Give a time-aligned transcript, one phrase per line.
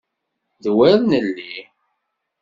[0.63, 1.55] D wer nelli!